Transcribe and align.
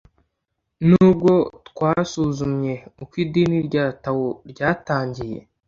nubwo 0.87 1.31
twasuzumye 1.69 2.73
uko 3.01 3.13
idini 3.25 3.57
rya 3.67 3.85
tao 4.03 4.25
ryatangiye 4.51 5.39